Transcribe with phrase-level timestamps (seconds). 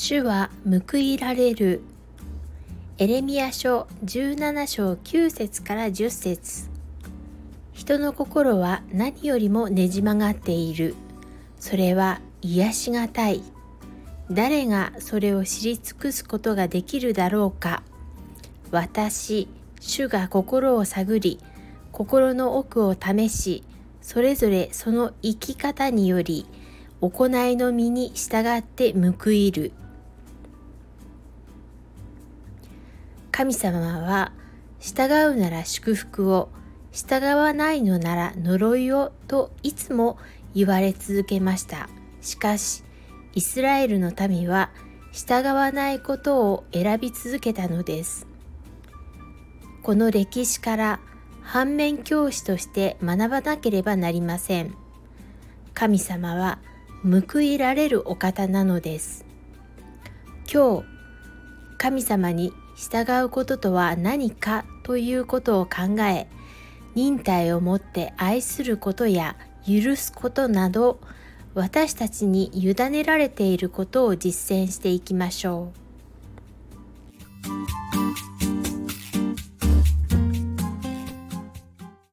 [0.00, 1.82] 主は報いられる。
[2.98, 6.70] エレミア書17章9節から10節。
[7.72, 10.94] 人の心は何よりもねじ曲がっている。
[11.58, 13.42] それは癒しがたい。
[14.30, 17.82] 誰がそれを知り尽くすことができるだろうか。
[18.70, 19.48] 私
[19.80, 21.40] 主が心を探り
[21.90, 23.64] 心の奥を試し
[24.00, 26.46] それぞれその生き方により
[27.00, 29.72] 行いの身に従って報いる。
[33.38, 34.32] 神様は
[34.80, 36.48] 従うなら祝福を
[36.90, 40.18] 従わないのなら呪いをといつも
[40.56, 41.88] 言われ続けました。
[42.20, 42.82] しかし
[43.36, 44.70] イスラエルの民は
[45.12, 48.26] 従わないことを選び続けたのです。
[49.84, 51.00] この歴史から
[51.40, 54.74] 反面教師として学ばなければなりません。
[55.74, 56.58] 神様は
[57.04, 59.24] 報いられるお方なのです。
[60.52, 60.84] 今日
[61.78, 66.28] 神様に従うこととは何かということを考え
[66.94, 71.00] 忍耐をもって愛することや許すことなど
[71.54, 75.87] 私たちに委ねられていることを実践していきましょう。